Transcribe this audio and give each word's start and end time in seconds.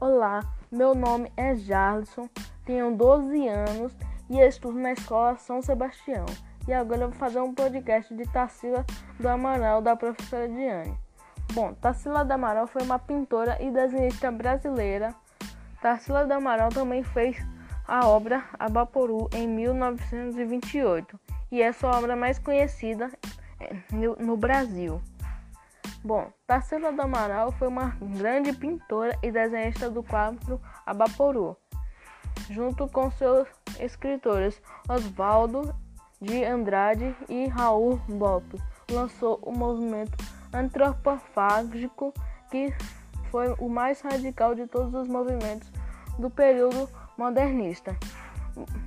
Olá, 0.00 0.44
meu 0.70 0.94
nome 0.94 1.32
é 1.36 1.56
Jarlson, 1.56 2.28
tenho 2.64 2.96
12 2.96 3.48
anos 3.48 3.92
e 4.30 4.38
estudo 4.38 4.78
na 4.78 4.92
escola 4.92 5.36
São 5.38 5.60
Sebastião. 5.60 6.24
E 6.68 6.72
agora 6.72 7.02
eu 7.02 7.08
vou 7.10 7.18
fazer 7.18 7.40
um 7.40 7.52
podcast 7.52 8.14
de 8.14 8.22
Tarsila 8.22 8.86
do 9.18 9.28
Amaral, 9.28 9.82
da 9.82 9.96
professora 9.96 10.48
Diane. 10.48 10.96
Bom, 11.52 11.74
Tarsila 11.74 12.24
do 12.24 12.30
Amaral 12.30 12.68
foi 12.68 12.82
uma 12.82 13.00
pintora 13.00 13.60
e 13.60 13.72
desenhista 13.72 14.30
brasileira. 14.30 15.12
Tarsila 15.82 16.24
do 16.24 16.32
Amaral 16.32 16.68
também 16.68 17.02
fez 17.02 17.36
a 17.84 18.06
obra 18.06 18.44
Abaporu 18.56 19.28
em 19.34 19.48
1928 19.48 21.18
e 21.50 21.60
é 21.60 21.72
sua 21.72 21.98
obra 21.98 22.14
mais 22.14 22.38
conhecida 22.38 23.10
eh, 23.58 23.74
no 24.20 24.36
Brasil. 24.36 25.02
Bom, 26.04 26.30
Tarsila 26.46 26.92
do 26.92 27.02
Amaral 27.02 27.50
foi 27.52 27.68
uma 27.68 27.96
grande 28.00 28.52
pintora 28.52 29.18
e 29.22 29.32
desenhista 29.32 29.90
do 29.90 30.02
quadro 30.02 30.60
Abaporu, 30.86 31.56
junto 32.48 32.86
com 32.88 33.10
seus 33.10 33.48
escritores 33.80 34.60
Oswaldo 34.88 35.74
de 36.20 36.44
Andrade 36.44 37.14
e 37.28 37.46
Raul 37.48 37.96
Bop. 38.08 38.44
Lançou 38.90 39.38
o 39.42 39.52
movimento 39.52 40.16
antropofágico, 40.52 42.14
que 42.50 42.72
foi 43.30 43.54
o 43.58 43.68
mais 43.68 44.00
radical 44.00 44.54
de 44.54 44.66
todos 44.66 44.94
os 44.94 45.08
movimentos 45.08 45.70
do 46.18 46.30
período 46.30 46.88
modernista. 47.16 47.96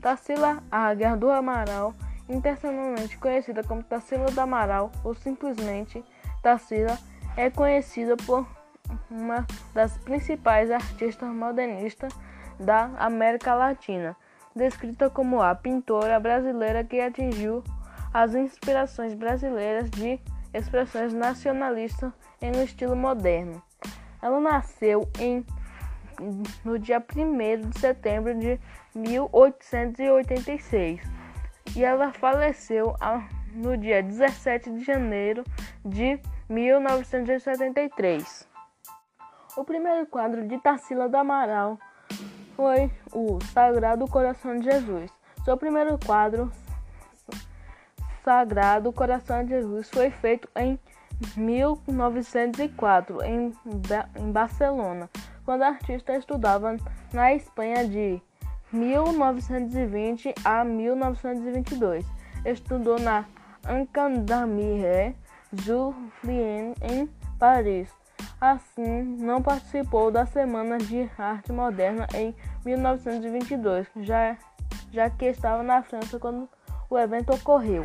Tarsila 0.00 0.62
Águia 0.70 1.16
do 1.16 1.30
Amaral, 1.30 1.94
internacionalmente 2.28 3.18
conhecida 3.18 3.62
como 3.62 3.82
Tarsila 3.82 4.26
do 4.26 4.40
Amaral 4.40 4.90
ou 5.04 5.14
simplesmente 5.14 6.02
Tarsila, 6.42 6.98
é 7.36 7.48
conhecida 7.48 8.16
por 8.16 8.44
uma 9.10 9.46
das 9.72 9.96
principais 9.98 10.70
artistas 10.70 11.28
modernistas 11.28 12.12
da 12.58 12.90
América 12.98 13.54
Latina, 13.54 14.16
descrita 14.54 15.08
como 15.08 15.40
a 15.40 15.54
pintora 15.54 16.20
brasileira 16.20 16.84
que 16.84 17.00
atingiu 17.00 17.64
as 18.12 18.34
inspirações 18.34 19.14
brasileiras 19.14 19.88
de 19.90 20.20
expressões 20.52 21.14
nacionalistas 21.14 22.12
em 22.40 22.54
um 22.54 22.62
estilo 22.62 22.94
moderno. 22.94 23.62
Ela 24.20 24.38
nasceu 24.40 25.08
em 25.18 25.46
no 26.64 26.78
dia 26.78 27.00
1 27.00 27.70
de 27.70 27.80
setembro 27.80 28.38
de 28.38 28.60
1886 28.94 31.00
e 31.74 31.82
ela 31.82 32.12
faleceu 32.12 32.94
no 33.54 33.76
dia 33.76 34.02
17 34.02 34.70
de 34.70 34.84
janeiro 34.84 35.44
de 35.84 36.18
1973. 36.48 38.48
O 39.56 39.64
primeiro 39.64 40.06
quadro 40.06 40.46
de 40.46 40.58
Tarsila 40.58 41.08
do 41.08 41.16
Amaral 41.16 41.78
foi 42.56 42.90
o 43.12 43.38
Sagrado 43.52 44.08
Coração 44.08 44.58
de 44.58 44.64
Jesus. 44.64 45.10
Seu 45.44 45.56
primeiro 45.56 45.98
quadro, 45.98 46.50
Sagrado 48.24 48.92
Coração 48.92 49.44
de 49.44 49.50
Jesus, 49.50 49.90
foi 49.90 50.10
feito 50.10 50.48
em 50.56 50.78
1904 51.36 53.22
em, 53.22 53.52
em 54.16 54.32
Barcelona, 54.32 55.08
quando 55.44 55.62
a 55.62 55.68
artista 55.68 56.16
estudava 56.16 56.76
na 57.12 57.34
Espanha 57.34 57.86
de 57.86 58.20
1920 58.72 60.34
a 60.44 60.64
1922. 60.64 62.04
Estudou 62.44 62.98
na 62.98 63.24
Académie 63.64 65.14
Julienne 65.52 66.74
em 66.82 67.06
Paris. 67.38 67.88
Assim, 68.40 69.02
não 69.20 69.42
participou 69.42 70.10
da 70.10 70.26
Semana 70.26 70.78
de 70.78 71.08
Arte 71.16 71.52
Moderna 71.52 72.06
em 72.14 72.34
1922, 72.64 73.86
já, 74.00 74.36
já 74.90 75.08
que 75.10 75.26
estava 75.26 75.62
na 75.62 75.82
França 75.82 76.18
quando 76.18 76.48
o 76.90 76.98
evento 76.98 77.32
ocorreu. 77.32 77.84